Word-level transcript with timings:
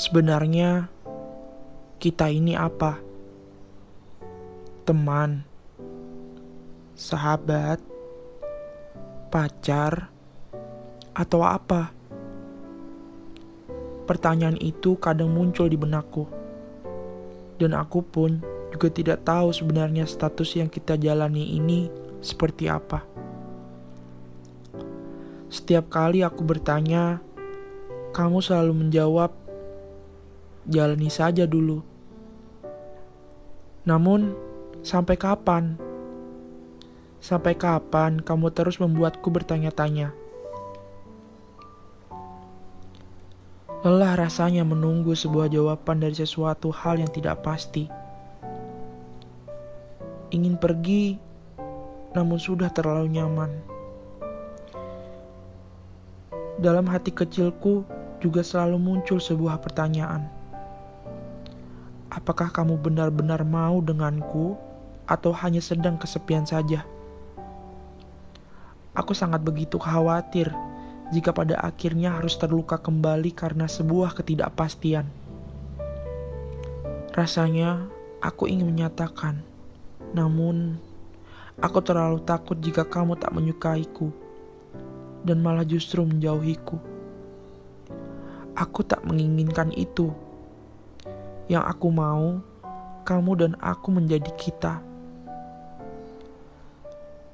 Sebenarnya, 0.00 0.88
kita 2.00 2.32
ini 2.32 2.56
apa? 2.56 2.96
Teman, 4.88 5.44
sahabat, 6.96 7.84
pacar, 9.28 10.08
atau 11.12 11.44
apa? 11.44 11.92
Pertanyaan 14.08 14.56
itu 14.56 14.96
kadang 14.96 15.36
muncul 15.36 15.68
di 15.68 15.76
benakku, 15.76 16.24
dan 17.60 17.76
aku 17.76 18.00
pun 18.00 18.40
juga 18.72 18.88
tidak 18.88 19.20
tahu 19.28 19.52
sebenarnya 19.52 20.08
status 20.08 20.56
yang 20.56 20.72
kita 20.72 20.96
jalani 20.96 21.60
ini 21.60 21.92
seperti 22.24 22.72
apa. 22.72 23.04
Setiap 25.52 25.92
kali 25.92 26.24
aku 26.24 26.40
bertanya, 26.40 27.20
kamu 28.16 28.40
selalu 28.40 28.72
menjawab, 28.80 29.36
"Jalani 30.70 31.10
saja 31.10 31.44
dulu." 31.50 31.82
Namun, 33.82 34.38
sampai 34.86 35.18
kapan? 35.18 35.74
Sampai 37.20 37.58
kapan 37.58 38.22
kamu 38.22 38.54
terus 38.54 38.80
membuatku 38.80 39.28
bertanya-tanya? 39.28 40.14
Lelah 43.80 44.12
rasanya 44.12 44.60
menunggu 44.60 45.16
sebuah 45.16 45.48
jawaban 45.48 46.04
dari 46.04 46.12
sesuatu 46.12 46.68
hal 46.68 47.00
yang 47.00 47.08
tidak 47.08 47.40
pasti. 47.40 47.88
Ingin 50.30 50.60
pergi, 50.60 51.16
namun 52.12 52.36
sudah 52.36 52.68
terlalu 52.68 53.08
nyaman. 53.16 53.50
Dalam 56.60 56.84
hati 56.92 57.08
kecilku 57.08 57.88
juga 58.20 58.44
selalu 58.44 58.76
muncul 58.76 59.16
sebuah 59.16 59.64
pertanyaan. 59.64 60.39
Apakah 62.10 62.50
kamu 62.50 62.74
benar-benar 62.82 63.46
mau 63.46 63.78
denganku 63.78 64.58
atau 65.06 65.30
hanya 65.30 65.62
sedang 65.62 65.94
kesepian 65.94 66.42
saja? 66.42 66.82
Aku 68.98 69.14
sangat 69.14 69.46
begitu 69.46 69.78
khawatir 69.78 70.50
jika 71.14 71.30
pada 71.30 71.62
akhirnya 71.62 72.18
harus 72.18 72.34
terluka 72.34 72.82
kembali 72.82 73.30
karena 73.30 73.70
sebuah 73.70 74.18
ketidakpastian. 74.18 75.06
Rasanya 77.14 77.86
aku 78.18 78.50
ingin 78.50 78.66
menyatakan, 78.66 79.46
namun 80.10 80.82
aku 81.62 81.78
terlalu 81.78 82.22
takut 82.26 82.58
jika 82.58 82.82
kamu 82.82 83.14
tak 83.22 83.30
menyukaiku 83.30 84.10
dan 85.22 85.38
malah 85.38 85.62
justru 85.62 86.02
menjauhiku. 86.02 86.78
Aku 88.58 88.82
tak 88.82 89.06
menginginkan 89.06 89.70
itu. 89.78 90.10
Yang 91.50 91.64
aku 91.66 91.88
mau, 91.90 92.38
kamu 93.02 93.32
dan 93.34 93.52
aku 93.58 93.90
menjadi 93.90 94.30
kita. 94.38 94.78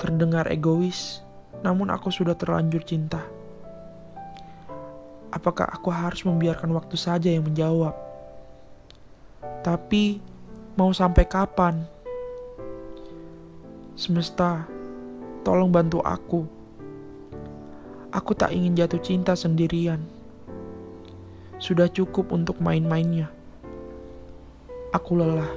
Terdengar 0.00 0.48
egois, 0.48 1.20
namun 1.60 1.92
aku 1.92 2.08
sudah 2.08 2.32
terlanjur 2.32 2.80
cinta. 2.88 3.20
Apakah 5.28 5.68
aku 5.68 5.92
harus 5.92 6.24
membiarkan 6.24 6.72
waktu 6.72 6.96
saja 6.96 7.28
yang 7.28 7.44
menjawab? 7.44 7.92
Tapi, 9.60 10.24
mau 10.72 10.88
sampai 10.88 11.28
kapan? 11.28 11.84
Semesta, 13.92 14.64
tolong 15.44 15.68
bantu 15.68 16.00
aku 16.00 16.58
Aku 18.08 18.32
tak 18.32 18.56
ingin 18.56 18.72
jatuh 18.72 19.04
cinta 19.04 19.36
sendirian. 19.36 20.00
Sudah 21.60 21.92
cukup 21.92 22.32
untuk 22.32 22.56
main-mainnya. 22.56 23.28
Aku 24.92 25.20
lelah. 25.20 25.52